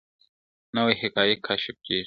[0.75, 1.99] نوي حقایق کشف کیږي.